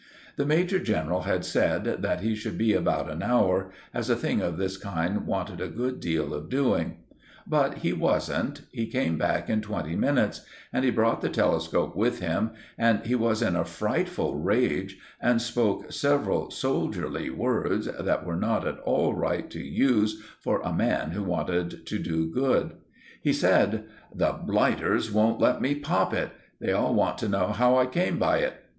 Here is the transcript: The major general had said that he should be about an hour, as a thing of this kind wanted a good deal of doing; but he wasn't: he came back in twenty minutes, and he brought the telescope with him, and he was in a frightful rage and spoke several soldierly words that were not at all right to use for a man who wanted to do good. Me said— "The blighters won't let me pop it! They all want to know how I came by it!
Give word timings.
The 0.35 0.47
major 0.47 0.79
general 0.79 1.21
had 1.29 1.45
said 1.45 1.83
that 1.83 2.21
he 2.21 2.33
should 2.33 2.57
be 2.57 2.73
about 2.73 3.07
an 3.07 3.21
hour, 3.21 3.69
as 3.93 4.09
a 4.09 4.15
thing 4.15 4.41
of 4.41 4.57
this 4.57 4.75
kind 4.75 5.27
wanted 5.27 5.61
a 5.61 5.67
good 5.67 5.99
deal 5.99 6.33
of 6.33 6.49
doing; 6.49 7.01
but 7.45 7.75
he 7.85 7.93
wasn't: 7.93 8.61
he 8.71 8.87
came 8.87 9.19
back 9.19 9.47
in 9.47 9.61
twenty 9.61 9.95
minutes, 9.95 10.43
and 10.73 10.83
he 10.83 10.89
brought 10.89 11.21
the 11.21 11.29
telescope 11.29 11.95
with 11.95 12.19
him, 12.19 12.49
and 12.79 13.05
he 13.05 13.13
was 13.13 13.43
in 13.43 13.55
a 13.55 13.63
frightful 13.63 14.39
rage 14.39 14.97
and 15.21 15.39
spoke 15.39 15.91
several 15.91 16.49
soldierly 16.49 17.29
words 17.29 17.85
that 17.85 18.25
were 18.25 18.35
not 18.37 18.67
at 18.67 18.79
all 18.79 19.13
right 19.13 19.51
to 19.51 19.63
use 19.63 20.23
for 20.39 20.61
a 20.61 20.73
man 20.73 21.11
who 21.11 21.21
wanted 21.21 21.85
to 21.85 21.99
do 21.99 22.25
good. 22.27 22.71
Me 23.23 23.31
said— 23.31 23.83
"The 24.11 24.31
blighters 24.31 25.11
won't 25.11 25.39
let 25.39 25.61
me 25.61 25.75
pop 25.75 26.11
it! 26.11 26.31
They 26.59 26.71
all 26.71 26.95
want 26.95 27.19
to 27.19 27.29
know 27.29 27.49
how 27.49 27.77
I 27.77 27.85
came 27.85 28.17
by 28.17 28.39
it! 28.39 28.55